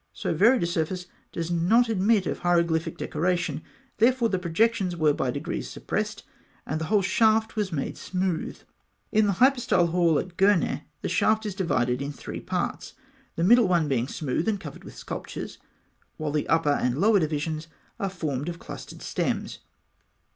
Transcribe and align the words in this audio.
So 0.13 0.33
varied 0.33 0.63
a 0.63 0.65
surface 0.65 1.05
does 1.31 1.51
not 1.51 1.87
admit 1.87 2.25
of 2.25 2.39
hieroglyphic 2.39 2.97
decoration; 2.97 3.61
therefore 3.99 4.29
the 4.29 4.39
projections 4.39 4.95
were 4.95 5.13
by 5.13 5.29
degrees 5.29 5.69
suppressed, 5.69 6.23
and 6.65 6.81
the 6.81 6.85
whole 6.85 7.03
shaft 7.03 7.55
was 7.55 7.71
made 7.71 7.99
smooth. 7.99 8.57
In 9.11 9.27
the 9.27 9.33
hypostyle 9.33 9.85
hall 9.91 10.17
at 10.17 10.37
Gûrneh, 10.37 10.85
the 11.03 11.07
shaft 11.07 11.45
is 11.45 11.53
divided 11.53 12.01
in 12.01 12.11
three 12.11 12.39
parts, 12.41 12.93
the 13.35 13.43
middle 13.43 13.67
one 13.67 13.87
being 13.87 14.07
smooth 14.07 14.47
and 14.47 14.59
covered 14.59 14.83
with 14.83 14.97
sculptures, 14.97 15.59
while 16.17 16.31
the 16.31 16.49
upper 16.49 16.71
and 16.71 16.97
lower 16.97 17.19
divisions 17.19 17.67
are 17.99 18.09
formed 18.09 18.49
of 18.49 18.57
clustered 18.57 19.03
stems. 19.03 19.59